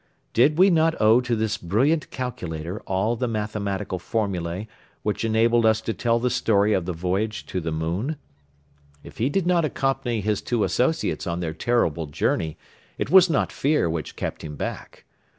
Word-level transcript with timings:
Did 0.33 0.57
we 0.57 0.71
not 0.71 0.99
owe 0.99 1.21
to 1.21 1.35
this 1.35 1.59
brilliant 1.59 2.09
calculator 2.09 2.79
all 2.87 3.15
the 3.15 3.27
mathematical 3.27 3.99
formulae 3.99 4.67
which 5.03 5.23
enabled 5.23 5.63
us 5.63 5.79
to 5.81 5.93
tell 5.93 6.17
the 6.17 6.31
story 6.31 6.73
of 6.73 6.85
the 6.85 6.91
voyage 6.91 7.45
to 7.45 7.61
the 7.61 7.71
moon? 7.71 8.15
If 9.03 9.19
he 9.19 9.29
did 9.29 9.45
not 9.45 9.63
accompany 9.63 10.21
his 10.21 10.41
two 10.41 10.63
associates 10.63 11.27
on 11.27 11.39
their 11.39 11.53
terrible 11.53 12.07
journey 12.07 12.57
it 12.97 13.11
was 13.11 13.29
not 13.29 13.51
fear 13.51 13.87
which 13.91 14.15
kept 14.15 14.43
him 14.43 14.55
back. 14.55 15.05